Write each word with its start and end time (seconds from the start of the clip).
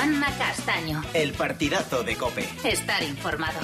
Juanma 0.00 0.28
Castaño. 0.38 1.02
El 1.12 1.34
partidazo 1.34 2.02
de 2.02 2.16
Cope. 2.16 2.48
Estar 2.64 3.02
informado. 3.02 3.60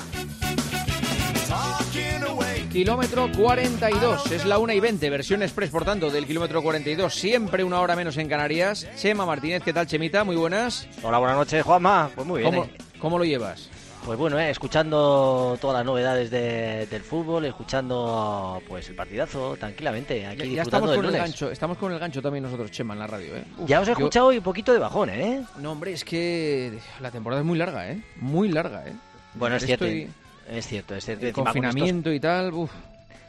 Kilómetro 2.71 3.31
42, 3.35 4.33
es 4.33 4.45
la 4.45 4.59
1 4.59 4.75
y 4.75 4.81
20, 4.81 5.09
versión 5.09 5.43
express, 5.43 5.71
por 5.71 5.87
tanto, 5.87 6.11
del 6.11 6.27
kilómetro 6.27 6.63
42, 6.63 7.15
siempre 7.15 7.65
una 7.65 7.81
hora 7.81 7.97
menos 7.97 8.19
en 8.19 8.29
Canarias. 8.29 8.87
Chema 8.99 9.25
Martínez, 9.25 9.63
¿qué 9.63 9.73
tal, 9.73 9.87
Chemita? 9.87 10.25
Muy 10.25 10.37
buenas. 10.37 10.87
Hola, 11.03 11.17
buenas 11.17 11.39
noches, 11.39 11.65
Juanma. 11.65 12.11
Pues 12.15 12.27
muy 12.27 12.43
bien. 12.43 12.53
¿Cómo, 12.53 12.65
eh. 12.67 12.71
cómo 13.01 13.19
lo 13.19 13.25
llevas? 13.25 13.71
Pues 14.05 14.17
bueno, 14.19 14.39
eh, 14.39 14.51
escuchando 14.51 15.59
todas 15.61 15.79
las 15.79 15.85
novedades 15.85 16.31
de- 16.31 16.87
del 16.87 17.03
fútbol, 17.03 17.45
escuchando 17.45 18.63
pues 18.69 18.89
el 18.89 18.95
partidazo 18.95 19.57
tranquilamente, 19.57 20.25
aquí 20.25 20.37
Ya, 20.39 20.45
ya 20.45 20.51
disfrutando 20.63 20.63
estamos 20.63 20.91
del 20.91 20.97
con 20.99 21.07
el 21.07 21.21
gancho, 21.21 21.51
estamos 21.51 21.79
con 21.79 21.93
el 21.93 21.99
gancho 21.99 22.23
también 22.23 22.45
nosotros, 22.45 22.71
Chema, 22.71 22.95
en 22.95 23.01
la 23.01 23.09
radio, 23.09 23.35
¿eh? 23.37 23.45
Uf, 23.59 23.69
Ya 23.69 23.81
os 23.81 23.89
he 23.89 23.91
yo- 23.91 23.99
escuchado 23.99 24.33
y 24.33 24.39
un 24.39 24.45
poquito 24.45 24.73
de 24.73 24.79
bajón, 24.79 25.11
¿eh? 25.11 25.43
No, 25.59 25.73
hombre, 25.73 25.93
es 25.93 26.05
que 26.05 26.79
la 27.01 27.11
temporada 27.11 27.41
es 27.43 27.47
muy 27.47 27.59
larga, 27.59 27.91
¿eh? 27.91 28.01
Muy 28.21 28.49
larga, 28.49 28.87
¿eh? 28.87 28.93
Bueno, 29.35 29.57
es 29.57 29.67
cierto. 29.67 29.87
Estoy- 29.87 30.09
Es 30.49 30.67
cierto, 30.69 30.95
es 30.95 31.05
cierto. 31.05 31.23
el 31.25 31.29
Encima 31.31 31.45
con 31.51 31.57
estos- 31.57 31.65
confinamiento 31.73 32.13
y 32.13 32.21
tal, 32.21 32.53
uf. 32.55 32.71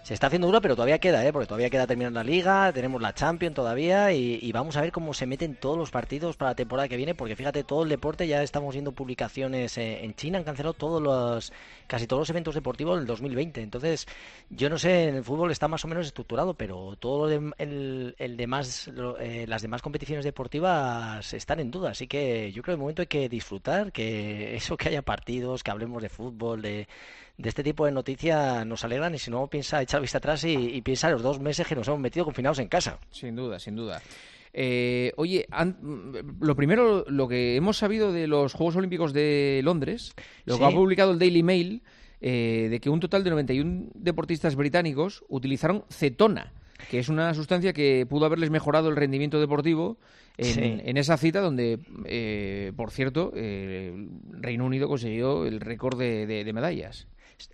Se 0.07 0.13
está 0.13 0.27
haciendo 0.27 0.47
duro, 0.47 0.61
pero 0.61 0.73
todavía 0.73 0.99
queda, 0.99 1.25
¿eh? 1.25 1.33
Porque 1.33 1.47
todavía 1.47 1.69
queda 1.69 1.85
terminar 1.85 2.13
la 2.13 2.23
liga, 2.23 2.71
tenemos 2.71 3.01
la 3.01 3.13
Champions 3.13 3.53
todavía 3.53 4.13
y, 4.13 4.49
vamos 4.53 4.77
a 4.77 4.81
ver 4.81 4.93
cómo 4.93 5.13
se 5.13 5.25
meten 5.25 5.55
todos 5.55 5.77
los 5.77 5.91
partidos 5.91 6.37
para 6.37 6.51
la 6.51 6.55
temporada 6.55 6.87
que 6.87 6.95
viene, 6.95 7.13
porque 7.13 7.35
fíjate, 7.35 7.65
todo 7.65 7.83
el 7.83 7.89
deporte, 7.89 8.25
ya 8.25 8.41
estamos 8.41 8.73
viendo 8.73 8.93
publicaciones 8.93 9.77
eh, 9.77 10.05
en 10.05 10.15
China, 10.15 10.37
han 10.37 10.45
cancelado 10.45 10.73
todos 10.75 11.01
los, 11.01 11.51
casi 11.87 12.05
todos 12.07 12.21
los 12.21 12.29
eventos 12.29 12.53
deportivos 12.53 12.97
del 12.99 13.07
2020. 13.07 13.61
Entonces, 13.61 14.05
yo 14.49 14.69
no 14.69 14.77
sé, 14.77 15.05
en 15.09 15.15
el 15.15 15.23
fútbol 15.23 15.51
está 15.51 15.67
más 15.67 15.83
o 15.85 15.87
menos 15.87 16.05
estructurado, 16.05 16.53
pero 16.53 16.95
todo 16.99 17.29
el, 17.29 18.15
el 18.17 18.37
demás, 18.37 18.87
lo- 18.93 19.17
eh, 19.19 19.45
las 19.47 19.61
demás 19.61 19.81
competiciones 19.81 20.25
deportivas 20.25 21.33
están 21.33 21.59
en 21.59 21.71
duda. 21.71 21.91
Así 21.91 22.07
que 22.07 22.51
yo 22.51 22.61
creo 22.61 22.73
que 22.75 22.77
de 22.77 22.81
momento 22.81 23.01
hay 23.01 23.07
que 23.07 23.29
disfrutar, 23.29 23.91
que 23.91 24.55
eso 24.57 24.77
que 24.77 24.89
haya 24.89 25.01
partidos, 25.01 25.63
que 25.63 25.71
hablemos 25.71 26.01
de 26.01 26.09
fútbol, 26.09 26.61
de 26.61 26.87
de 27.39 27.49
este 27.49 27.63
tipo 27.63 27.85
de 27.85 27.91
noticias 27.91 28.65
nos 28.65 28.83
alegran 28.83 29.13
y 29.13 29.19
si 29.19 29.29
no 29.29 29.45
piensa 29.45 29.79
echar 29.79 30.01
vista 30.01 30.17
atrás 30.17 30.43
y, 30.43 30.53
y 30.55 30.81
piensa 30.81 31.07
los 31.11 31.21
dos 31.21 31.39
meses 31.39 31.67
que 31.67 31.75
nos 31.75 31.87
hemos 31.87 31.99
metido 31.99 32.25
confinados 32.25 32.57
en 32.57 32.67
casa. 32.67 32.97
Sin 33.11 33.35
duda, 33.35 33.59
sin 33.59 33.75
duda. 33.75 34.01
Eh, 34.59 35.13
oye, 35.17 35.45
an- 35.51 35.77
lo 36.39 36.55
primero, 36.55 37.05
lo 37.07 37.27
que 37.27 37.55
hemos 37.55 37.77
sabido 37.77 38.11
de 38.11 38.25
los 38.25 38.53
Juegos 38.53 38.75
Olímpicos 38.75 39.13
de 39.13 39.61
Londres, 39.63 40.13
lo 40.45 40.57
que 40.57 40.65
ha 40.65 40.69
publicado 40.71 41.11
el 41.11 41.19
Daily 41.19 41.43
Mail, 41.43 41.83
eh, 42.21 42.67
de 42.71 42.79
que 42.79 42.89
un 42.89 42.99
total 42.99 43.23
de 43.23 43.29
91 43.29 43.89
deportistas 43.93 44.55
británicos 44.55 45.23
utilizaron 45.29 45.83
cetona, 45.91 46.53
que 46.89 46.97
es 46.97 47.07
una 47.09 47.35
sustancia 47.35 47.71
que 47.71 48.07
pudo 48.09 48.25
haberles 48.25 48.49
mejorado 48.49 48.89
el 48.89 48.95
rendimiento 48.95 49.39
deportivo 49.39 49.99
en, 50.37 50.45
Sí. 50.45 50.61
en 50.63 50.97
esa 50.97 51.17
cita 51.17 51.39
donde, 51.41 51.77
eh, 52.05 52.71
por 52.75 52.89
cierto, 52.89 53.31
eh, 53.35 53.93
Reino 54.31 54.65
Unido 54.65 54.87
consiguió 54.87 55.45
el 55.45 55.59
récord 55.59 55.99
de, 55.99 56.25
de- 56.25 56.43
de 56.43 56.53
medallas. 56.53 57.07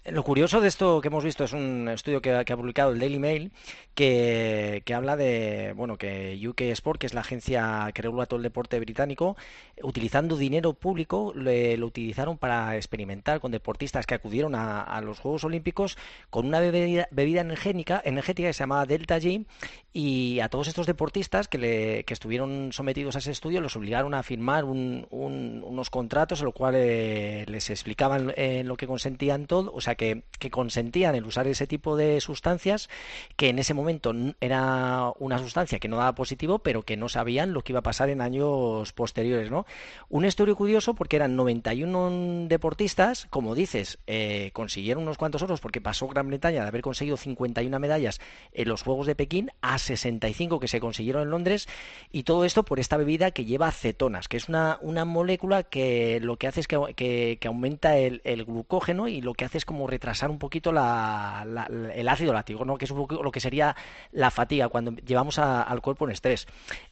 Lo 0.06 0.24
curioso 0.24 0.62
de 0.62 0.68
esto 0.70 1.02
que 1.02 1.10
hemos 1.10 1.24
visto 1.24 1.44
es 1.44 1.52
un 1.54 1.90
estudio 1.90 2.22
que, 2.22 2.32
ha- 2.34 2.44
publicado 2.58 2.92
el 2.92 3.00
Daily 3.00 3.20
Mail 3.20 3.52
que, 3.96 4.82
habla 4.94 5.16
de, 5.16 5.74
bueno, 5.76 5.98
que 5.98 6.40
UK 6.48 6.62
Sport, 6.62 7.00
que 7.02 7.06
es 7.08 7.14
la 7.14 7.22
agencia 7.22 7.90
que 7.94 8.02
regula 8.02 8.26
todo 8.26 8.38
el 8.38 8.44
deporte 8.44 8.80
británico, 8.80 9.38
utilizando 9.82 10.36
dinero 10.36 10.74
público, 10.74 11.32
le- 11.36 11.78
lo 11.78 11.86
utilizaron 11.88 12.38
para 12.38 12.76
experimentar 12.76 13.40
con 13.40 13.52
deportistas 13.52 14.06
que 14.06 14.16
acudieron 14.16 14.56
a, 14.56 14.82
los 15.02 15.20
Juegos 15.20 15.44
Olímpicos 15.44 15.98
con 16.30 16.48
una 16.48 16.60
bebida, 16.60 17.08
energética, 17.42 18.02
que 18.50 18.54
se 18.54 18.60
llamaba 18.64 18.86
Delta 18.86 19.20
G 19.20 19.46
y 19.94 20.40
a 20.40 20.50
todos 20.50 20.68
estos 20.68 20.88
deportistas 20.88 21.48
que, 21.48 21.58
le, 21.60 22.04
que 22.04 22.14
estuvieron 22.14 22.72
sometidos 22.74 23.16
a 23.16 23.20
ese 23.20 23.32
estudio 23.32 23.62
los 23.62 23.76
obligaron 23.76 24.14
a 24.16 24.24
firmar 24.24 24.64
un- 24.66 25.06
un- 25.12 25.64
unos 25.66 25.90
contratos 25.90 26.40
en 26.40 26.46
los 26.46 26.54
cuales 26.56 27.48
les 27.50 27.70
explicaban 27.70 28.34
eh, 28.36 28.64
lo 28.66 28.76
que 28.76 28.88
consentían 28.88 29.46
todo, 29.46 29.63
o 29.74 29.82
sea, 29.82 29.96
que, 29.96 30.24
que 30.40 30.50
consentían 30.50 31.16
el 31.16 31.26
usar 31.26 31.48
ese 31.48 31.68
tipo 31.68 31.96
de 31.96 32.20
sustancias, 32.22 32.90
que 33.36 33.50
en 33.50 33.60
ese 33.60 33.74
momento 33.74 34.14
era 34.42 35.12
una 35.20 35.38
sustancia 35.40 35.80
que 35.80 35.88
no 35.88 35.98
daba 35.98 36.16
positivo, 36.16 36.60
pero 36.60 36.84
que 36.84 36.98
no 36.98 37.10
sabían 37.10 37.54
lo 37.54 37.62
que 37.64 37.72
iba 37.74 37.80
a 37.80 37.84
pasar 37.84 38.10
en 38.10 38.22
años 38.22 38.92
posteriores, 38.94 39.52
¿no? 39.52 39.66
Un 40.10 40.26
estudio 40.26 40.56
curioso 40.56 40.94
porque 40.96 41.16
eran 41.16 41.36
91 41.36 42.48
deportistas, 42.48 43.28
como 43.30 43.56
dices, 43.56 44.00
eh, 44.08 44.52
consiguieron 44.54 45.04
unos 45.04 45.18
cuantos 45.18 45.42
otros 45.44 45.60
porque 45.62 45.82
pasó 45.82 46.08
Gran 46.08 46.28
Bretaña 46.28 46.62
de 46.62 46.68
haber 46.68 46.82
conseguido 46.82 47.18
51 47.18 47.80
medallas 47.80 48.20
en 48.54 48.68
los 48.70 48.84
Juegos 48.84 49.08
de 49.08 49.16
Pekín 49.16 49.52
a 49.62 49.78
65 49.78 50.60
que 50.60 50.68
se 50.68 50.80
consiguieron 50.80 51.24
en 51.24 51.30
Londres 51.30 51.68
y 52.12 52.24
todo 52.24 52.46
esto 52.46 52.64
por 52.64 52.80
esta 52.80 52.98
bebida 52.98 53.32
que 53.32 53.46
lleva 53.46 53.72
cetonas, 53.72 54.28
que 54.28 54.38
es 54.38 54.50
una, 54.50 54.78
una 54.82 55.06
molécula 55.06 55.64
que 55.64 56.20
lo 56.22 56.38
que 56.38 56.48
hace 56.48 56.60
es 56.62 56.68
que, 56.68 56.80
que- 56.96 57.38
que 57.40 57.48
aumenta 57.48 57.98
el, 57.98 58.22
el 58.24 58.46
glucógeno 58.46 59.08
y 59.08 59.22
lo 59.22 59.34
que 59.34 59.46
hace 59.46 59.53
es 59.58 59.66
como 59.66 59.88
retrasar 59.88 60.30
un 60.30 60.40
poquito 60.40 60.72
la- 60.72 61.68
el 61.94 62.08
ácido 62.10 62.34
láctico, 62.34 62.66
¿no? 62.66 62.78
que 62.78 62.86
es 62.86 62.92
un 62.92 62.98
poco 62.98 63.22
lo 63.24 63.32
que 63.32 63.40
sería 63.40 63.76
la 64.12 64.32
fatiga 64.32 64.70
cuando 64.70 64.92
llevamos 64.92 65.40
al 65.40 65.82
cuerpo 65.82 66.06
en 66.06 66.12
estrés. 66.12 66.48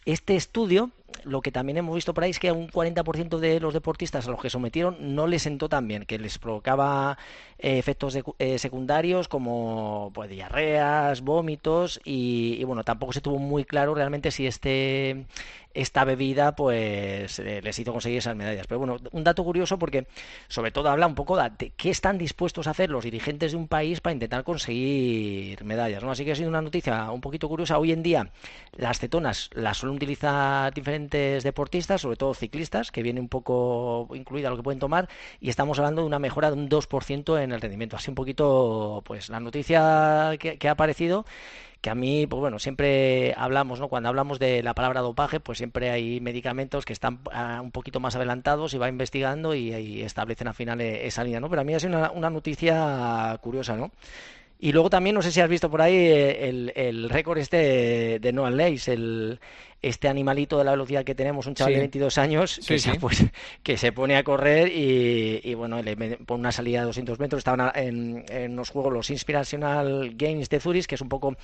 Este 0.05 0.35
estudio 0.35 0.91
lo 1.23 1.41
que 1.41 1.51
también 1.51 1.77
hemos 1.77 1.95
visto 1.95 2.13
por 2.13 2.23
ahí 2.23 2.31
es 2.31 2.39
que 2.39 2.49
a 2.49 2.53
un 2.53 2.67
40% 2.67 3.37
de 3.37 3.59
los 3.59 3.73
deportistas 3.73 4.27
a 4.27 4.31
los 4.31 4.41
que 4.41 4.49
sometieron 4.49 5.15
no 5.15 5.27
les 5.27 5.43
sentó 5.43 5.69
tan 5.69 5.87
bien, 5.87 6.05
que 6.05 6.19
les 6.19 6.37
provocaba 6.37 7.17
eh, 7.59 7.77
efectos 7.77 8.17
eh, 8.39 8.57
secundarios 8.57 9.27
como 9.27 10.11
pues, 10.13 10.29
diarreas, 10.29 11.21
vómitos 11.21 11.99
y, 12.03 12.63
bueno, 12.63 12.83
tampoco 12.83 13.13
se 13.13 13.21
tuvo 13.21 13.37
muy 13.37 13.65
claro 13.65 13.93
realmente 13.93 14.31
si 14.31 14.47
este 14.47 15.25
esta 15.73 16.03
bebida 16.03 16.53
pues 16.53 17.39
eh, 17.39 17.61
les 17.61 17.79
hizo 17.79 17.93
conseguir 17.93 18.17
esas 18.17 18.35
medallas. 18.35 18.67
Pero 18.67 18.79
bueno, 18.79 18.97
un 19.11 19.23
dato 19.23 19.43
curioso 19.43 19.79
porque 19.79 20.05
sobre 20.47 20.71
todo 20.71 20.89
habla 20.89 21.07
un 21.07 21.15
poco 21.15 21.37
de 21.37 21.71
qué 21.77 21.89
están 21.89 22.17
dispuestos 22.17 22.67
a 22.67 22.71
hacer 22.71 22.89
los 22.89 23.03
dirigentes 23.03 23.51
de 23.51 23.57
un 23.57 23.67
país 23.67 24.01
para 24.01 24.13
intentar 24.13 24.43
conseguir 24.43 25.63
medallas, 25.63 26.03
¿no? 26.03 26.11
Así 26.11 26.25
que 26.25 26.33
ha 26.33 26.35
sido 26.35 26.49
una 26.49 26.61
noticia 26.61 27.09
un 27.11 27.21
poquito 27.21 27.47
curiosa. 27.47 27.77
Hoy 27.77 27.91
en 27.91 28.03
día 28.03 28.29
las 28.75 28.99
cetonas 28.99 29.49
las 29.53 29.77
suelen 29.77 29.95
utilizar 29.95 30.73
diferentes 30.73 31.00
deportistas, 31.09 32.01
sobre 32.01 32.17
todo 32.17 32.33
ciclistas, 32.33 32.91
que 32.91 33.03
viene 33.03 33.19
un 33.19 33.29
poco 33.29 34.07
incluida 34.13 34.49
lo 34.49 34.57
que 34.57 34.63
pueden 34.63 34.79
tomar, 34.79 35.09
y 35.39 35.49
estamos 35.49 35.79
hablando 35.79 36.01
de 36.01 36.07
una 36.07 36.19
mejora 36.19 36.51
de 36.51 36.57
un 36.57 36.69
2% 36.69 37.41
en 37.41 37.51
el 37.51 37.61
rendimiento. 37.61 37.95
Así 37.95 38.09
un 38.09 38.15
poquito, 38.15 39.01
pues 39.05 39.29
la 39.29 39.39
noticia 39.39 40.31
que, 40.39 40.67
ha 40.67 40.71
aparecido 40.71 41.25
que 41.81 41.89
a 41.89 41.95
mí, 41.95 42.27
pues 42.27 42.39
bueno, 42.39 42.59
siempre 42.59 43.33
hablamos, 43.35 43.79
¿no? 43.79 43.87
Cuando 43.87 44.09
hablamos 44.09 44.37
de 44.37 44.61
la 44.61 44.75
palabra 44.75 45.01
dopaje, 45.01 45.39
pues 45.39 45.57
siempre 45.57 45.89
hay 45.89 46.19
medicamentos 46.19 46.85
que 46.85 46.93
están 46.93 47.19
ah, 47.33 47.59
un 47.61 47.71
poquito 47.71 47.99
más 47.99 48.15
adelantados 48.15 48.73
y 48.75 48.77
va 48.77 48.87
investigando 48.87 49.55
y, 49.55 49.73
y 49.73 50.03
establecen 50.03 50.47
al 50.47 50.53
final 50.53 50.79
eh, 50.79 51.07
esa 51.07 51.23
línea, 51.23 51.39
¿no? 51.39 51.49
Pero 51.49 51.61
a 51.61 51.65
mí 51.65 51.73
ha 51.73 51.79
sido 51.79 51.97
una, 51.97 52.11
una 52.11 52.29
noticia 52.29 53.35
curiosa, 53.41 53.75
¿no? 53.75 53.91
Y 54.63 54.71
luego 54.71 54.89
también, 54.91 55.15
no 55.15 55.23
sé 55.23 55.31
si 55.31 55.41
has 55.41 55.49
visto 55.49 55.69
por 55.71 55.81
ahí 55.81 55.95
eh, 55.95 56.47
el, 56.47 56.71
el 56.75 57.09
récord 57.09 57.39
este 57.39 58.19
de 58.19 58.31
Noah 58.31 58.51
Leys, 58.51 58.87
el, 58.89 59.39
este 59.81 60.07
animalito 60.07 60.59
de 60.59 60.63
la 60.63 60.71
velocidad 60.71 61.03
que 61.03 61.15
tenemos, 61.15 61.47
un 61.47 61.55
chaval 61.55 61.71
Sí. 61.71 61.75
de 61.77 61.79
22 61.79 62.17
años 62.19 62.55
que, 62.57 62.77
Sí, 62.77 62.91
se, 62.91 62.99
pues, 62.99 63.25
que 63.63 63.75
se 63.75 63.91
pone 63.91 64.15
a 64.17 64.23
correr 64.23 64.67
y, 64.67 65.41
y, 65.43 65.55
bueno, 65.55 65.81
le 65.81 65.95
pone 65.95 66.39
una 66.41 66.51
salida 66.51 66.81
de 66.81 66.85
200 66.85 67.19
metros. 67.19 67.39
Estaban 67.39 67.71
en, 67.73 68.23
en 68.29 68.55
los 68.55 68.69
juegos, 68.69 68.93
los 68.93 69.09
Inspirational 69.09 70.11
Games 70.15 70.47
de 70.49 70.59
Zurich, 70.59 70.85
que 70.85 70.93
es 70.93 71.01
un 71.01 71.09
poco 71.09 71.35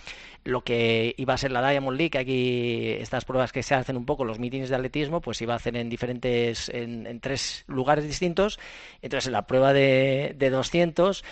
lo 0.43 0.61
que 0.61 1.15
iba 1.17 1.33
a 1.33 1.37
ser 1.37 1.51
la 1.51 1.67
Diamond 1.67 1.97
League. 1.97 2.19
Aquí 2.19 2.91
estas 3.01 3.25
pruebas 3.25 3.51
que 3.51 3.63
se 3.63 3.73
hacen 3.73 3.97
un 3.97 4.05
poco, 4.05 4.25
los 4.25 4.37
meetings 4.37 4.69
de 4.69 4.75
atletismo, 4.75 5.21
pues 5.21 5.41
iba 5.41 5.53
a 5.53 5.57
hacer 5.57 5.75
en 5.75 5.89
diferentes, 5.89 6.69
en, 6.69 7.07
en 7.07 7.19
tres 7.19 7.63
lugares 7.67 8.05
distintos. 8.05 8.59
Entonces, 9.01 9.25
en 9.25 9.33
la 9.33 9.47
prueba 9.47 9.73
de, 9.73 10.35
de 10.37 10.49
200 10.51 11.23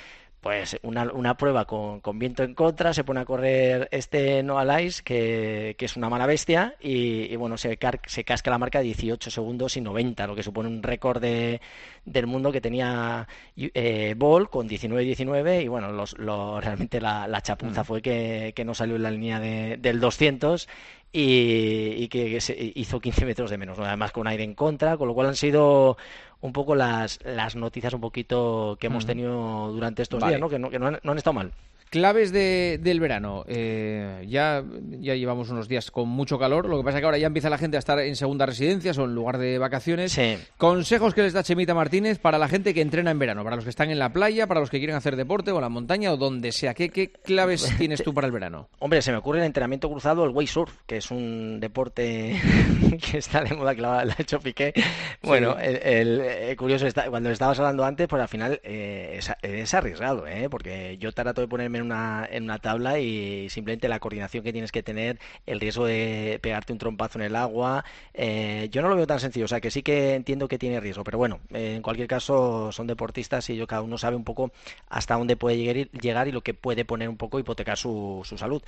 pues 0.46 0.78
una, 0.84 1.12
una 1.12 1.36
prueba 1.38 1.66
con, 1.66 2.02
con 2.02 2.20
viento 2.20 2.44
en 2.44 2.54
contra, 2.54 2.94
se 2.94 3.04
pone 3.04 3.20
a 3.20 3.26
correr 3.26 3.88
este 3.90 4.44
Noah 4.44 4.64
Lyles, 4.64 5.02
que, 5.02 5.74
que 5.76 5.86
es 5.86 5.98
una 5.98 6.08
mala 6.08 6.28
bestia, 6.28 6.76
y, 6.80 7.24
y 7.34 7.36
bueno, 7.36 7.58
se, 7.58 7.78
car- 7.78 8.00
se 8.06 8.24
casca 8.24 8.52
la 8.52 8.60
marca 8.60 8.78
de 8.78 8.86
18 8.86 9.32
segundos 9.32 9.76
y 9.76 9.82
90, 9.82 10.28
lo 10.28 10.36
que 10.36 10.44
supone 10.44 10.70
un 10.70 10.84
récord 10.84 11.20
de- 11.20 11.62
del 12.06 12.28
mundo 12.28 12.52
que 12.52 12.62
tenía 12.62 13.28
eh, 13.58 14.14
Ball 14.16 14.52
con 14.52 14.70
19-19, 14.70 15.64
y 15.64 15.68
bueno, 15.68 15.92
los, 15.92 16.16
lo- 16.20 16.62
realmente 16.62 17.02
la, 17.02 17.28
la 17.28 17.42
chapuza 17.42 17.84
fue 17.84 18.04
que, 18.04 18.54
que 18.56 18.66
no 18.66 18.76
salió 18.76 18.98
en 18.98 19.02
la 19.02 19.10
línea 19.10 19.40
de- 19.40 19.78
del 19.78 20.00
200 20.00 20.70
y, 21.12 21.96
y 21.98 22.08
que, 22.10 22.30
que 22.30 22.42
se 22.42 22.74
hizo 22.76 23.00
15 23.00 23.26
metros 23.26 23.50
de 23.50 23.58
menos, 23.58 23.78
¿no? 23.80 23.86
además 23.86 24.12
con 24.12 24.28
aire 24.28 24.44
en 24.44 24.54
contra, 24.54 24.98
con 24.98 25.08
lo 25.08 25.14
cual 25.16 25.28
han 25.30 25.36
sido 25.36 25.98
un 26.42 26.54
poco 26.54 26.76
las, 26.76 27.20
las 27.24 27.56
noticias 27.56 27.94
un 27.94 28.02
poquito 28.02 28.78
que 28.80 28.88
hemos 28.88 29.06
Mm. 29.06 29.08
tenido 29.08 29.72
durante 29.72 30.02
estos 30.04 30.20
Vale. 30.20 30.32
días, 30.34 30.42
¿no? 30.42 30.50
que, 30.50 30.60
no, 30.60 30.70
que 30.70 30.80
no 30.80 30.88
han, 30.88 31.00
no 31.04 31.12
han 31.12 31.18
estado 31.18 31.34
mal. 31.34 31.52
Claves 31.90 32.32
de, 32.32 32.80
del 32.82 33.00
verano. 33.00 33.46
Eh, 33.48 34.26
ya, 34.28 34.64
ya 35.00 35.16
llevamos 35.16 35.50
unos 35.50 35.68
días 35.68 35.92
con 35.92 36.10
mucho 36.10 36.38
calor. 36.38 36.68
Lo 36.68 36.78
que 36.78 36.84
pasa 36.84 36.98
es 36.98 37.02
que 37.02 37.06
ahora 37.06 37.18
ya 37.18 37.28
empieza 37.28 37.50
la 37.50 37.58
gente 37.58 37.78
a 37.78 37.80
estar 37.80 38.00
en 38.00 38.16
segunda 38.16 38.46
residencia 38.46 38.92
o 38.92 39.06
en 39.06 39.16
lugar 39.16 39.38
de 39.38 39.58
vacaciones. 39.60 40.12
Sí. 40.12 40.38
Consejos 40.58 41.14
que 41.14 41.22
les 41.22 41.34
da 41.34 41.44
Chemita 41.44 41.74
Martínez 41.74 42.20
para 42.20 42.38
la 42.38 42.48
gente 42.50 42.74
que 42.74 42.82
entrena 42.82 43.12
en 43.12 43.20
verano, 43.20 43.44
para 43.44 43.56
los 43.56 43.64
que 43.66 43.70
están 43.70 43.92
en 43.92 44.00
la 44.00 44.12
playa, 44.12 44.46
para 44.48 44.60
los 44.60 44.70
que 44.70 44.80
quieren 44.80 44.96
hacer 44.96 45.16
deporte 45.16 45.52
o 45.52 45.56
en 45.56 45.62
la 45.62 45.70
montaña 45.70 46.12
o 46.12 46.18
donde 46.18 46.52
sea. 46.52 46.74
¿Qué, 46.74 46.90
qué 46.90 47.10
claves 47.12 47.72
tienes 47.78 48.04
tú 48.04 48.14
para 48.14 48.28
el 48.28 48.34
verano? 48.34 48.68
Hombre, 48.80 49.02
se 49.02 49.12
me 49.12 49.18
ocurre 49.18 49.40
el 49.40 49.46
entrenamiento 49.46 49.90
cruzado, 49.90 50.26
el 50.26 50.32
wake 50.32 50.50
surf, 50.50 50.74
que 50.88 50.98
es 50.98 51.12
un 51.12 51.60
deporte 51.62 52.42
que 53.12 53.20
está 53.20 53.42
de 53.44 53.54
moda, 53.56 53.74
que 53.76 53.82
lo 53.82 53.92
ha, 53.92 54.04
hecho 54.18 54.40
Piqué. 54.40 54.74
Bueno, 55.22 55.58
el, 55.60 55.76
el- 55.78 56.22
eh, 56.22 56.56
curioso, 56.58 56.88
está, 56.88 57.10
cuando 57.10 57.30
estabas 57.30 57.58
hablando 57.60 57.86
antes, 57.86 58.08
pues 58.08 58.22
al 58.22 58.28
final 58.28 58.60
eh, 58.64 59.16
es, 59.20 59.32
es 59.42 59.74
arriesgado, 59.74 60.28
¿eh? 60.28 60.50
Porque 60.50 60.98
yo 61.00 61.12
trato 61.12 61.42
de 61.42 61.48
ponerme 61.48 61.75
en 61.78 61.84
una, 61.84 62.60
tabla 62.60 63.00
y 63.00 63.50
simplemente 63.50 63.88
la 63.88 64.00
coordinación 64.00 64.44
que 64.44 64.52
tienes 64.52 64.72
que 64.72 64.84
tener, 64.84 65.20
el 65.46 65.60
riesgo 65.60 65.86
de 65.86 66.40
pegarte 66.42 66.74
un 66.74 66.80
trompazo 66.80 67.20
en 67.20 67.26
el 67.26 67.36
agua, 67.36 67.86
eh, 68.14 68.70
yo 68.72 68.82
no 68.82 68.90
lo 68.90 68.96
veo 68.96 69.08
tan 69.08 69.20
sencillo, 69.20 69.46
o 69.46 69.48
sea 69.48 69.62
que 69.62 69.72
sí 69.72 69.84
que 69.84 70.16
entiendo 70.16 70.48
que 70.48 70.58
tiene 70.58 70.80
riesgo, 70.80 71.04
pero 71.04 71.18
bueno, 71.18 71.40
en 71.52 71.82
cualquier 71.82 72.08
caso 72.08 72.72
son 72.72 72.88
deportistas 72.88 73.50
y 73.50 73.56
yo 73.56 73.68
cada 73.68 73.82
uno 73.82 73.98
sabe 73.98 74.16
un 74.16 74.24
poco 74.24 74.52
hasta 74.90 75.16
dónde 75.16 75.36
puede 75.36 75.58
llegar 75.58 75.76
llegar 76.02 76.28
y 76.28 76.32
lo 76.32 76.42
que 76.42 76.54
puede 76.54 76.86
poner 76.86 77.10
un 77.10 77.18
poco 77.18 77.40
hipotecar 77.40 77.78
su, 77.78 78.22
salud. 78.38 78.62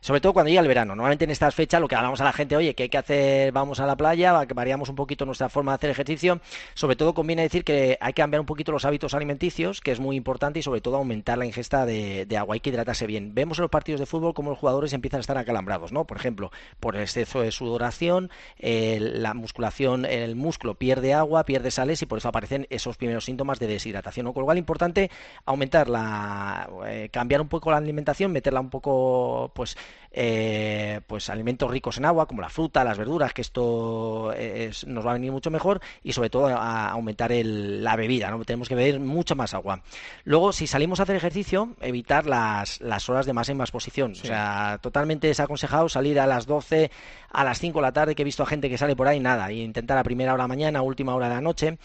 Sobre 0.00 0.20
todo 0.20 0.32
cuando 0.32 0.48
llega 0.48 0.60
el 0.60 0.68
verano. 0.68 0.94
Normalmente 0.94 1.24
en 1.24 1.30
estas 1.30 1.54
fechas 1.54 1.80
lo 1.80 1.88
que 1.88 1.96
hablamos 1.96 2.20
a 2.20 2.24
la 2.24 2.32
gente, 2.32 2.56
oye, 2.56 2.74
que 2.74 2.84
hay 2.84 2.88
que 2.88 2.98
hacer, 2.98 3.52
vamos 3.52 3.80
a 3.80 3.86
la 3.86 3.96
playa, 3.96 4.32
variamos 4.54 4.88
un 4.88 4.96
poquito 4.96 5.24
nuestra 5.24 5.48
forma 5.48 5.72
de 5.72 5.76
hacer 5.76 5.90
ejercicio. 5.90 6.40
Sobre 6.74 6.96
todo 6.96 7.14
conviene 7.14 7.42
decir 7.42 7.64
que 7.64 7.98
hay 8.00 8.12
que 8.12 8.22
cambiar 8.22 8.40
un 8.40 8.46
poquito 8.46 8.72
los 8.72 8.84
hábitos 8.84 9.14
alimenticios, 9.14 9.80
que 9.80 9.92
es 9.92 10.00
muy 10.00 10.16
importante, 10.16 10.58
y 10.58 10.62
sobre 10.62 10.80
todo 10.80 10.96
aumentar 10.96 11.38
la 11.38 11.46
ingesta 11.46 11.86
de 11.86 12.36
agua. 12.36 12.53
Hay 12.54 12.60
que 12.60 12.70
hidratarse 12.70 13.08
bien. 13.08 13.34
Vemos 13.34 13.58
en 13.58 13.62
los 13.62 13.70
partidos 13.70 13.98
de 13.98 14.06
fútbol 14.06 14.32
cómo 14.32 14.50
los 14.50 14.60
jugadores 14.60 14.92
empiezan 14.92 15.18
a 15.18 15.22
estar 15.22 15.36
acalambrados, 15.36 15.90
¿no? 15.90 16.04
Por 16.04 16.16
ejemplo, 16.16 16.52
por 16.78 16.94
el 16.94 17.02
exceso 17.02 17.40
de 17.40 17.50
sudoración, 17.50 18.30
eh, 18.60 18.98
la 19.00 19.34
musculación, 19.34 20.04
el 20.04 20.36
músculo 20.36 20.74
pierde 20.76 21.14
agua, 21.14 21.44
pierde 21.46 21.72
sales 21.72 22.00
y 22.02 22.06
por 22.06 22.18
eso 22.18 22.28
aparecen 22.28 22.68
esos 22.70 22.96
primeros 22.96 23.24
síntomas 23.24 23.58
de 23.58 23.66
deshidratación. 23.66 24.32
Con 24.32 24.42
lo 24.42 24.44
cual, 24.46 24.58
importante 24.58 25.10
aumentar 25.44 25.88
la, 25.88 26.70
eh, 26.86 27.08
cambiar 27.12 27.40
un 27.40 27.48
poco 27.48 27.72
la 27.72 27.78
alimentación, 27.78 28.30
meterla 28.30 28.60
un 28.60 28.70
poco, 28.70 29.50
pues, 29.52 29.76
eh, 30.12 31.00
pues 31.08 31.28
alimentos 31.30 31.68
ricos 31.68 31.98
en 31.98 32.04
agua, 32.04 32.26
como 32.26 32.40
la 32.40 32.50
fruta, 32.50 32.84
las 32.84 32.96
verduras, 32.98 33.32
que 33.32 33.42
esto 33.42 34.32
es- 34.32 34.86
nos 34.86 35.04
va 35.04 35.10
a 35.10 35.14
venir 35.14 35.32
mucho 35.32 35.50
mejor 35.50 35.80
y 36.04 36.12
sobre 36.12 36.30
todo 36.30 36.46
aumentar 36.56 37.32
el- 37.32 37.82
la 37.82 37.96
bebida, 37.96 38.30
¿no? 38.30 38.44
Tenemos 38.44 38.68
que 38.68 38.76
beber 38.76 39.00
mucha 39.00 39.34
más 39.34 39.54
agua. 39.54 39.82
Luego, 40.22 40.52
si 40.52 40.68
salimos 40.68 41.00
a 41.00 41.02
hacer 41.02 41.16
ejercicio, 41.16 41.74
evitar 41.80 42.26
las, 42.44 42.80
las 42.80 43.08
horas 43.08 43.26
de 43.26 43.32
máxima 43.32 43.64
exposición. 43.64 44.12
O 44.12 44.14
sea, 44.14 44.78
totalmente 44.80 45.26
desaconsejado 45.26 45.88
salir 45.88 46.20
a 46.20 46.26
las 46.26 46.46
12, 46.46 46.90
a 47.34 47.44
las 47.44 47.58
5 47.58 47.78
de 47.78 47.82
la 47.82 47.92
tarde, 47.92 48.14
que 48.14 48.22
he 48.22 48.24
visto 48.24 48.42
a 48.42 48.46
gente 48.46 48.70
que 48.70 48.78
sale 48.78 48.96
por 48.96 49.08
ahí, 49.08 49.20
nada, 49.20 49.50
y 49.52 49.60
intentar 49.62 49.98
a 49.98 50.04
primera 50.04 50.32
hora 50.32 50.44
de 50.44 50.48
la 50.48 50.48
mañana, 50.48 50.82
última 50.82 51.14
hora 51.14 51.28
de 51.28 51.34
la 51.34 51.40
noche. 51.40 51.78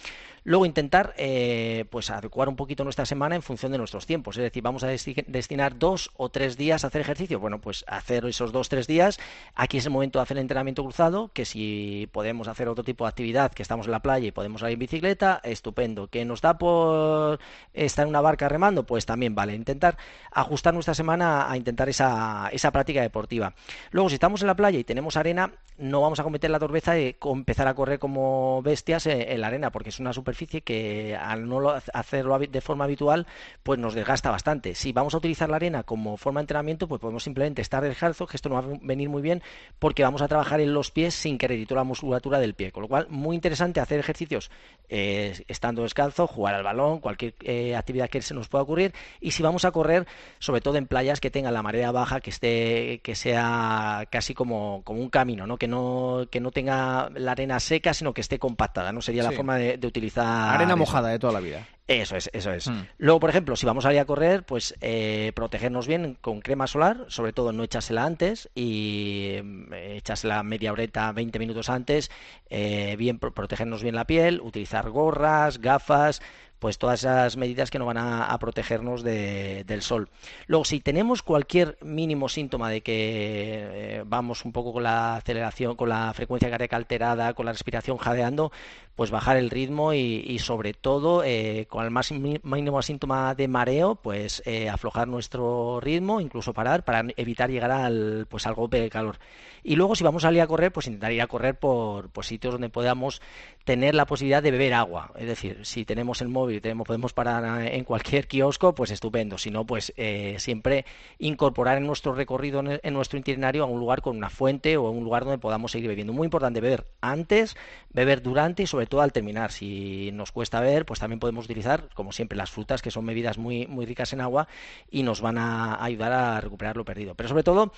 Luego 0.45 0.65
intentar 0.65 1.13
eh, 1.17 1.83
pues 1.89 2.09
adecuar 2.09 2.47
un 2.47 2.55
poquito 2.55 2.85
nuestra 2.85 3.05
semana 3.05 3.35
en 3.35 3.41
función 3.41 3.73
de 3.73 3.77
nuestros 3.77 4.05
tiempos. 4.05 4.37
Es 4.37 4.43
decir, 4.43 4.63
vamos 4.63 4.83
a 4.83 4.91
desti- 4.91 5.25
destinar 5.27 5.77
dos 5.77 6.11
o 6.15 6.29
tres 6.29 6.55
días 6.55 6.83
a 6.83 6.87
hacer 6.87 7.01
ejercicio. 7.01 7.39
Bueno, 7.41 7.59
pues 7.59 7.83
hacer 7.87 8.25
esos 8.25 8.53
dos 8.53 8.67
o 8.67 8.69
tres 8.69 8.87
días. 8.87 9.19
Aquí 9.53 9.77
es 9.77 9.85
el 9.85 9.91
momento 9.91 10.17
de 10.17 10.23
hacer 10.23 10.37
el 10.37 10.41
entrenamiento 10.41 10.81
cruzado, 10.81 11.29
que 11.33 11.43
si 11.43 12.07
podemos 12.13 12.47
hacer 12.47 12.69
otro 12.69 12.85
tipo 12.85 13.03
de 13.03 13.09
actividad, 13.09 13.51
que 13.51 13.61
estamos 13.61 13.85
en 13.87 13.91
la 13.91 13.99
playa 13.99 14.27
y 14.27 14.31
podemos 14.31 14.61
salir 14.61 14.75
en 14.75 14.79
bicicleta, 14.79 15.41
estupendo. 15.43 16.07
Que 16.07 16.23
nos 16.23 16.41
da 16.41 16.57
por 16.57 17.39
estar 17.73 18.03
en 18.03 18.09
una 18.09 18.21
barca 18.21 18.47
remando, 18.47 18.85
pues 18.85 19.05
también 19.05 19.35
vale. 19.35 19.53
Intentar 19.53 19.97
ajustar 20.31 20.73
nuestra 20.73 20.93
semana 20.93 21.51
a 21.51 21.57
intentar 21.57 21.89
esa, 21.89 22.49
esa 22.53 22.71
práctica 22.71 23.01
deportiva. 23.01 23.53
Luego, 23.91 24.07
si 24.09 24.15
estamos 24.15 24.41
en 24.41 24.47
la 24.47 24.55
playa 24.55 24.79
y 24.79 24.85
tenemos 24.85 25.17
arena, 25.17 25.38
no 25.81 26.01
vamos 26.01 26.19
a 26.19 26.23
cometer 26.23 26.49
la 26.49 26.59
torpeza 26.59 26.91
de 26.91 27.15
empezar 27.23 27.69
a 27.69 27.73
correr 27.73 27.99
como 27.99 28.61
bestias 28.61 29.05
en, 29.05 29.21
en 29.21 29.39
la 29.39 29.47
arena, 29.47 29.71
porque 29.71 29.87
es 29.87 29.99
una 30.01 30.11
superficie 30.11 30.59
que 30.59 31.15
al 31.15 31.47
no 31.47 31.61
lo- 31.61 31.81
hacerlo 31.93 32.37
de 32.37 32.59
forma 32.59 32.83
habitual, 32.83 33.25
pues 33.63 33.79
nos 33.79 33.93
desgasta 33.93 34.29
bastante. 34.29 34.75
Si 34.75 34.91
vamos 34.91 35.13
a 35.13 35.19
utilizar 35.19 35.49
la 35.49 35.55
arena 35.55 35.83
como 35.83 36.17
forma 36.17 36.41
de 36.41 36.43
entrenamiento, 36.43 36.89
pues 36.89 36.99
podemos 36.99 37.23
simplemente 37.23 37.61
estar 37.61 37.81
descalzo, 37.81 38.27
que 38.27 38.35
esto 38.35 38.49
nos 38.49 38.65
va 38.65 38.73
a 38.73 38.77
venir 38.81 39.07
muy 39.07 39.21
bien, 39.21 39.41
porque 39.79 40.03
vamos 40.03 40.21
a 40.21 40.27
trabajar 40.27 40.59
en 40.59 40.73
los 40.73 40.91
pies 40.91 41.13
sin 41.13 41.37
que 41.37 41.47
reditúe 41.47 41.75
la 41.75 41.85
musculatura 41.85 42.39
del 42.39 42.55
pie. 42.55 42.73
Con 42.73 42.81
lo 42.81 42.89
cual, 42.89 43.07
muy 43.09 43.35
interesante 43.37 43.79
hacer 43.79 44.01
ejercicios 44.01 44.51
eh, 44.89 45.45
estando 45.47 45.83
descalzo, 45.83 46.27
jugar 46.27 46.55
al 46.55 46.63
balón, 46.63 46.99
cualquier 46.99 47.35
eh, 47.43 47.77
actividad 47.77 48.09
que 48.09 48.21
se 48.21 48.33
nos 48.33 48.49
pueda 48.49 48.63
ocurrir. 48.63 48.93
Y 49.21 49.31
si 49.31 49.43
vamos 49.43 49.63
a 49.63 49.71
correr, 49.71 50.05
sobre 50.39 50.59
todo 50.59 50.75
en 50.75 50.87
playas 50.87 51.21
que 51.21 51.31
tengan 51.31 51.53
la 51.53 51.63
marea 51.63 51.93
baja, 51.93 52.19
que 52.19 52.31
esté, 52.31 52.99
que 53.01 53.15
sea 53.15 54.05
casi 54.11 54.33
como, 54.33 54.81
como 54.83 54.99
un 54.99 55.09
camino, 55.09 55.28
¿no? 55.45 55.57
Que 55.57 55.67
no, 55.67 56.25
que 56.31 56.39
no 56.39 56.51
tenga 56.51 57.09
la 57.15 57.31
arena 57.33 57.59
seca, 57.59 57.93
sino 57.93 58.13
que 58.13 58.21
esté 58.21 58.39
compactada, 58.39 58.91
¿no? 58.91 59.01
Sería 59.01 59.23
Sí. 59.23 59.29
la 59.29 59.35
forma 59.35 59.57
de, 59.57 59.77
de 59.77 59.87
utilizar 59.87 60.25
Arena 60.55 60.71
eso. 60.71 60.77
mojada 60.77 61.09
de 61.09 61.19
toda 61.19 61.33
la 61.33 61.39
vida. 61.39 61.67
Eso 61.91 62.15
es, 62.17 62.29
eso 62.33 62.51
es. 62.51 62.67
Mm. 62.67 62.81
Luego, 62.99 63.19
por 63.19 63.31
ejemplo, 63.31 63.55
si 63.55 63.65
vamos 63.65 63.83
a 63.87 63.91
ir 63.91 63.97
a 63.97 64.05
correr, 64.05 64.43
pues 64.43 64.75
eh, 64.79 65.31
protegernos 65.33 65.87
bien 65.87 66.15
con 66.21 66.39
crema 66.39 66.67
solar, 66.67 67.05
sobre 67.07 67.33
todo 67.33 67.51
no 67.51 67.63
echársela 67.63 68.05
antes 68.05 68.47
y 68.53 69.37
mm, 69.43 69.73
echársela 69.73 70.43
media 70.43 70.71
horeta, 70.71 71.11
20 71.11 71.39
minutos 71.39 71.67
antes, 71.67 72.11
eh, 72.51 72.95
bien 72.95 73.17
pro- 73.17 73.33
protegernos 73.33 73.81
bien 73.81 73.95
la 73.95 74.05
piel, 74.05 74.39
utilizar 74.39 74.87
gorras, 74.91 75.57
gafas, 75.61 76.21
pues 76.59 76.77
todas 76.77 76.99
esas 76.99 77.37
medidas 77.37 77.71
que 77.71 77.79
nos 77.79 77.87
van 77.87 77.97
a, 77.97 78.25
a 78.25 78.37
protegernos 78.37 79.01
de- 79.01 79.63
del 79.63 79.81
sol. 79.81 80.09
Luego, 80.45 80.65
si 80.65 80.81
tenemos 80.81 81.23
cualquier 81.23 81.77
mínimo 81.81 82.27
síntoma 82.29 82.69
de 82.69 82.81
que 82.81 82.93
eh, 82.97 84.03
vamos 84.05 84.43
un 84.45 84.51
poco 84.51 84.73
con 84.73 84.83
la 84.83 85.15
aceleración, 85.15 85.75
con 85.75 85.87
la 85.89 86.13
frecuencia 86.13 86.49
cardíaca 86.51 86.75
alterada, 86.75 87.33
con 87.33 87.45
la 87.45 87.53
respiración 87.53 87.97
jadeando, 87.97 88.51
pues 88.99 89.11
bajar 89.11 89.37
el 89.37 89.49
ritmo 89.49 89.93
y, 89.93 90.39
sobre 90.39 90.73
todo 90.73 91.23
eh, 91.23 91.67
con 91.69 91.85
el 91.85 91.89
más 91.89 92.11
mínimo 92.11 92.81
síntoma 92.81 93.33
de 93.33 93.47
mareo, 93.47 93.95
pues 93.95 94.43
eh, 94.45 94.67
aflojar 94.67 95.07
nuestro 95.07 95.79
ritmo, 95.79 96.19
incluso 96.19 96.51
parar 96.51 96.83
para 96.83 97.05
evitar 97.15 97.49
llegar 97.49 97.71
al 97.71 98.27
pues 98.29 98.45
al 98.45 98.55
golpe 98.55 98.81
de 98.81 98.89
calor. 98.89 99.17
Y 99.63 99.77
luego 99.77 99.95
si 99.95 100.03
vamos 100.03 100.25
a 100.25 100.27
salir 100.27 100.41
a 100.41 100.47
correr, 100.47 100.73
pues 100.73 100.87
intentar 100.87 101.13
ir 101.13 101.21
a 101.21 101.27
correr 101.27 101.57
por, 101.57 102.09
por 102.09 102.25
sitios 102.25 102.55
donde 102.55 102.67
podamos 102.67 103.21
tener 103.69 103.93
la 103.93 104.07
posibilidad 104.07 104.41
de 104.41 104.49
beber 104.49 104.73
agua. 104.73 105.11
Es 105.15 105.27
decir, 105.27 105.59
si 105.61 105.85
tenemos 105.85 106.23
el 106.23 106.27
móvil, 106.27 106.59
tenemos, 106.59 106.87
podemos 106.87 107.13
parar 107.13 107.67
en 107.67 107.83
cualquier 107.83 108.27
kiosco, 108.27 108.73
pues 108.73 108.89
estupendo. 108.89 109.37
Si 109.37 109.51
no, 109.51 109.63
pues 109.63 109.93
eh, 109.95 110.37
siempre 110.39 110.85
incorporar 111.19 111.77
en 111.77 111.85
nuestro 111.85 112.15
recorrido, 112.15 112.63
en, 112.65 112.93
nuestro 112.95 113.19
itinerario, 113.19 113.61
a 113.61 113.67
un 113.67 113.79
lugar 113.79 114.01
con 114.01 114.17
una 114.17 114.31
fuente 114.31 114.75
o 114.75 114.89
un 114.89 115.03
lugar 115.03 115.23
donde 115.23 115.37
podamos 115.37 115.71
seguir 115.71 115.87
bebiendo. 115.87 116.13
Muy 116.13 116.25
importante 116.25 116.61
beber 116.61 116.87
antes, 116.99 117.55
beber 117.93 118.23
durante 118.23 118.63
y 118.63 118.65
sobre 118.65 118.87
todo 118.87 119.01
al 119.01 119.11
terminar. 119.11 119.51
Si 119.51 120.09
nos 120.13 120.31
cuesta 120.31 120.61
beber, 120.61 120.87
pues 120.87 120.99
también 120.99 121.19
podemos 121.19 121.45
utilizar, 121.45 121.89
como 121.93 122.11
siempre, 122.11 122.39
las 122.39 122.49
frutas, 122.49 122.81
que 122.81 122.89
son 122.89 123.05
bebidas 123.05 123.37
muy, 123.37 123.67
muy 123.67 123.85
ricas 123.85 124.13
en 124.13 124.21
agua 124.21 124.47
y 124.89 125.03
nos 125.03 125.21
van 125.21 125.37
a 125.37 125.83
ayudar 125.83 126.11
a 126.11 126.41
recuperar 126.41 126.75
lo 126.75 126.85
perdido. 126.85 127.13
Pero 127.13 127.29
sobre 127.29 127.43
todo, 127.43 127.71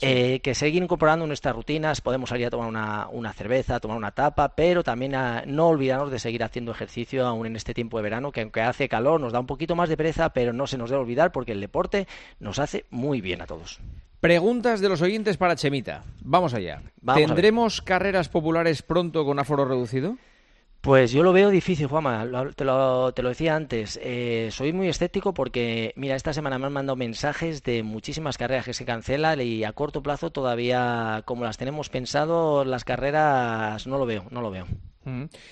eh, 0.00 0.40
que 0.40 0.54
seguir 0.54 0.82
incorporando 0.82 1.24
en 1.24 1.28
nuestras 1.28 1.54
rutinas, 1.54 2.00
podemos 2.00 2.30
salir 2.30 2.46
a 2.46 2.50
tomar 2.50 2.68
una, 2.68 3.08
una 3.10 3.32
cerveza, 3.32 3.76
a 3.76 3.80
tomar 3.80 3.96
una 3.96 4.10
tapa, 4.10 4.50
pero 4.56 4.82
también 4.82 5.14
a 5.14 5.44
no 5.46 5.68
olvidarnos 5.68 6.10
de 6.10 6.18
seguir 6.18 6.42
haciendo 6.42 6.72
ejercicio 6.72 7.26
aún 7.26 7.46
en 7.46 7.56
este 7.56 7.74
tiempo 7.74 7.98
de 7.98 8.02
verano, 8.02 8.32
que 8.32 8.40
aunque 8.40 8.62
hace 8.62 8.88
calor 8.88 9.20
nos 9.20 9.32
da 9.32 9.40
un 9.40 9.46
poquito 9.46 9.76
más 9.76 9.88
de 9.88 9.96
pereza, 9.96 10.30
pero 10.30 10.52
no 10.52 10.66
se 10.66 10.78
nos 10.78 10.90
debe 10.90 11.02
olvidar 11.02 11.32
porque 11.32 11.52
el 11.52 11.60
deporte 11.60 12.08
nos 12.40 12.58
hace 12.58 12.84
muy 12.90 13.20
bien 13.20 13.42
a 13.42 13.46
todos. 13.46 13.80
Preguntas 14.20 14.80
de 14.80 14.88
los 14.88 15.02
oyentes 15.02 15.36
para 15.36 15.56
Chemita. 15.56 16.04
Vamos 16.20 16.54
allá. 16.54 16.80
Vamos. 17.00 17.24
¿Tendremos 17.24 17.82
carreras 17.82 18.28
populares 18.28 18.82
pronto 18.82 19.24
con 19.24 19.40
aforo 19.40 19.64
reducido? 19.64 20.16
Pues 20.82 21.12
yo 21.12 21.22
lo 21.22 21.32
veo 21.32 21.50
difícil, 21.50 21.86
Juanma, 21.86 22.26
te 22.56 22.64
lo, 22.64 23.14
te 23.14 23.22
lo 23.22 23.28
decía 23.28 23.54
antes. 23.54 24.00
Eh, 24.02 24.48
soy 24.50 24.72
muy 24.72 24.88
escéptico 24.88 25.32
porque, 25.32 25.92
mira, 25.94 26.16
esta 26.16 26.32
semana 26.32 26.58
me 26.58 26.66
han 26.66 26.72
mandado 26.72 26.96
mensajes 26.96 27.62
de 27.62 27.84
muchísimas 27.84 28.36
carreras 28.36 28.64
que 28.64 28.74
se 28.74 28.84
cancelan 28.84 29.40
y 29.40 29.62
a 29.62 29.72
corto 29.74 30.02
plazo 30.02 30.30
todavía, 30.30 31.22
como 31.24 31.44
las 31.44 31.56
tenemos 31.56 31.88
pensado, 31.88 32.64
las 32.64 32.84
carreras 32.84 33.86
no 33.86 33.96
lo 33.96 34.06
veo, 34.06 34.24
no 34.30 34.42
lo 34.42 34.50
veo. 34.50 34.66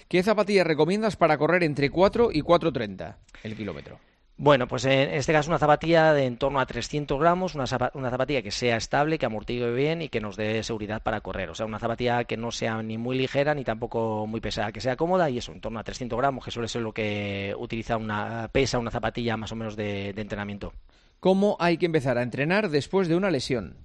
¿Qué 0.08 0.20
zapatillas 0.25 0.66
recomiendas 0.66 1.14
para 1.14 1.38
correr 1.38 1.62
entre 1.62 1.90
4 1.90 2.30
y 2.32 2.42
4.30 2.42 3.14
el 3.44 3.54
kilómetro? 3.54 4.00
Bueno, 4.42 4.66
pues 4.66 4.87
en 4.87 5.11
este 5.11 5.35
caso 5.35 5.50
una 5.50 5.59
zapatilla 5.59 6.14
de 6.14 6.25
en 6.25 6.38
torno 6.38 6.61
a 6.61 6.64
300 6.66 7.20
gramos, 7.20 7.54
una, 7.54 7.64
zapa- 7.66 7.90
una 7.92 8.09
zapatilla 8.09 8.40
que 8.40 8.50
sea 8.50 8.78
estable, 8.78 9.18
que 9.18 9.26
amortigue 9.26 9.70
bien 9.70 10.00
y 10.00 10.09
que 10.09 10.18
nos 10.23 10.35
dé 10.35 10.62
seguridad 10.62 11.02
para 11.02 11.20
correr. 11.20 11.50
O 11.50 11.54
sea, 11.54 11.66
una 11.66 11.78
zapatilla 11.78 12.25
que 12.25 12.38
no 12.38 12.50
sea 12.50 12.82
ni 12.82 12.97
muy 12.97 13.18
ligera 13.18 13.54
ni 13.54 13.64
tampoco 13.64 14.26
muy 14.26 14.40
pesada, 14.40 14.73
que 14.73 14.80
sea 14.80 14.97
cómoda 14.97 15.28
y 15.28 15.37
eso, 15.37 15.52
en 15.52 15.61
torno 15.61 15.78
a 15.78 15.85
300 15.85 16.18
gramos, 16.18 16.42
que 16.42 16.50
suele 16.50 16.68
ser 16.68 16.80
lo 16.80 16.94
que 16.94 17.54
utiliza 17.59 17.99
una 17.99 18.49
pesa 18.50 18.78
una 18.78 18.90
zapatilla 18.90 19.37
más 19.37 19.52
o 19.52 19.56
menos 19.56 19.76
de, 19.76 20.14
de 20.14 20.23
entrenamiento. 20.23 20.73
¿Cómo 21.20 21.59
hay 21.61 21.76
que 21.76 21.85
empezar 21.85 22.16
a 22.16 22.23
entrenar 22.23 22.70
después 22.70 23.09
de 23.09 23.16
una 23.16 23.30
lesión? 23.30 23.76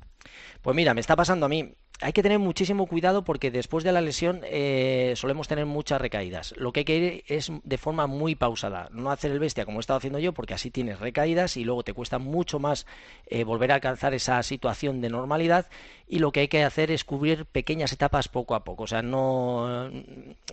Pues 0.61 0.73
mira, 0.73 0.93
me 0.93 1.01
está 1.01 1.17
pasando 1.17 1.47
a 1.47 1.49
mí. 1.49 1.73
Hay 2.01 2.11
que 2.11 2.23
tener 2.23 2.39
muchísimo 2.39 2.87
cuidado 2.87 3.23
porque 3.23 3.51
después 3.51 3.83
de 3.83 3.91
la 3.91 4.01
lesión 4.01 4.41
eh, 4.43 5.13
solemos 5.15 5.47
tener 5.47 5.65
muchas 5.65 6.01
recaídas. 6.01 6.53
Lo 6.57 6.73
que 6.73 6.81
hay 6.81 6.85
que 6.85 6.97
ir 6.97 7.23
es 7.27 7.51
de 7.63 7.77
forma 7.77 8.05
muy 8.07 8.35
pausada, 8.35 8.89
no 8.91 9.11
hacer 9.11 9.31
el 9.31 9.39
bestia 9.39 9.65
como 9.65 9.79
he 9.79 9.81
estado 9.81 9.97
haciendo 9.97 10.19
yo 10.19 10.33
porque 10.33 10.53
así 10.53 10.71
tienes 10.71 10.99
recaídas 10.99 11.55
y 11.57 11.63
luego 11.63 11.83
te 11.83 11.93
cuesta 11.93 12.19
mucho 12.19 12.59
más 12.59 12.85
eh, 13.27 13.43
volver 13.43 13.71
a 13.71 13.75
alcanzar 13.75 14.13
esa 14.13 14.43
situación 14.43 14.99
de 14.99 15.09
normalidad 15.09 15.67
y 16.07 16.19
lo 16.19 16.31
que 16.31 16.41
hay 16.41 16.47
que 16.47 16.63
hacer 16.63 16.91
es 16.91 17.03
cubrir 17.03 17.45
pequeñas 17.45 17.91
etapas 17.93 18.27
poco 18.27 18.55
a 18.55 18.63
poco, 18.63 18.83
o 18.83 18.87
sea, 18.87 19.01
no 19.01 19.89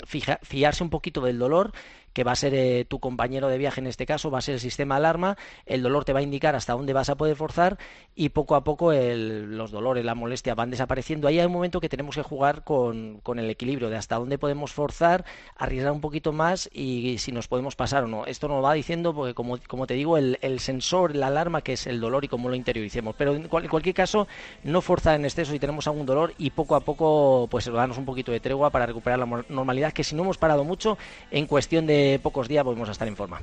fiarse 0.07 0.83
un 0.83 0.91
poquito 0.91 1.21
del 1.21 1.39
dolor 1.39 1.73
que 2.13 2.25
va 2.25 2.33
a 2.33 2.37
ser 2.37 2.55
eh, 2.55 2.85
tu 2.85 3.01
compañero 3.01 3.49
de 3.49 3.59
viaje 3.59 3.81
en 3.81 3.87
este 3.87 4.07
caso, 4.07 4.31
va 4.31 4.39
a 4.39 4.43
ser 4.43 4.55
el 4.55 4.61
sistema 4.61 4.97
alarma, 4.97 5.37
el 5.67 5.83
dolor 5.83 6.05
te 6.05 6.13
va 6.13 6.21
a 6.21 6.23
indicar 6.23 6.55
hasta 6.55 6.75
dónde 6.75 6.93
vas 6.93 7.09
a 7.09 7.17
poder 7.17 7.37
forzar 7.37 7.79
y 8.15 8.31
poco 8.31 8.55
a 8.55 8.65
poco 8.65 8.93
los 8.93 9.71
dolores, 9.71 10.05
la 10.05 10.15
molestia 10.15 10.55
van 10.55 10.71
desapareciendo. 10.71 11.29
Ahí 11.33 11.41
hay 11.41 11.47
un 11.47 11.53
momento 11.53 11.81
que 11.81 11.89
tenemos 11.89 12.15
que 12.15 12.21
jugar 12.21 12.63
con, 12.63 13.23
el 13.25 13.49
equilibrio 13.49 13.89
de 13.89 13.97
hasta 13.97 14.17
dónde 14.17 14.37
podemos 14.37 14.71
forzar, 14.71 15.25
arriesgar 15.57 15.91
un 15.91 16.03
poquito 16.03 16.31
más 16.31 16.69
y, 16.75 17.17
si 17.17 17.33
nos 17.33 17.49
podemos 17.49 17.75
pasar 17.75 18.05
o 18.05 18.07
no. 18.07 18.27
Esto 18.27 18.49
nos 18.49 18.63
va 18.63 18.75
diciendo 18.75 19.15
porque 19.15 19.33
como, 19.33 19.57
como 19.67 19.87
te 19.87 19.95
digo, 19.95 20.19
el, 20.19 20.61
sensor, 20.61 21.17
la 21.17 21.29
alarma 21.29 21.63
que 21.63 21.73
es 21.73 21.87
el 21.87 22.01
dolor 22.01 22.27
y 22.27 22.29
cómo 22.29 22.51
lo 22.51 22.55
interioricemos. 22.55 23.15
Pero 23.17 23.35
en, 23.35 23.49
cualquier 23.49 23.95
caso, 23.95 24.29
no 24.63 24.83
forzar 24.83 25.15
en 25.15 25.25
exceso 25.25 25.53
si 25.53 25.59
tenemos 25.59 25.87
algún 25.87 26.05
dolor 26.05 26.35
y 26.37 26.51
poco 26.51 26.77
a 26.77 26.81
poco 26.81 27.49
pues 27.51 27.65
darnos 27.65 27.97
un 27.97 28.05
poquito 28.05 28.31
de 28.31 28.41
tregua 28.41 28.69
para 28.69 28.85
recuperar 28.85 29.19
la 29.19 29.45
normalidad 29.49 29.95
que 29.95 30.05
si 30.05 30.15
no 30.15 30.25
hemos 30.25 30.37
parado 30.37 30.65
mucho 30.65 30.99
en 31.31 31.47
cuestión 31.47 31.87
de 31.87 32.21
pocos 32.23 32.47
días 32.47 32.63
volvemos 32.63 32.91
a 32.91 32.93
estar 32.93 33.09
en 33.09 33.17
forma. 33.17 33.41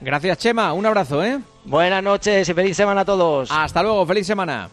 Gracias, 0.00 0.38
Chema. 0.38 0.72
Un 0.72 0.86
abrazo, 0.86 1.22
¿eh? 1.22 1.38
Buenas 1.66 2.02
noches 2.02 2.48
y 2.48 2.54
feliz 2.54 2.74
semana 2.74 3.02
a 3.02 3.04
todos. 3.04 3.50
Hasta 3.52 3.82
luego, 3.82 4.06
feliz 4.06 4.26
semana. 4.26 4.70